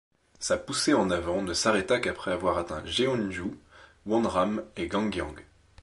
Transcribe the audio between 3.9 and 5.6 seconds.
Wonram et Gangyang.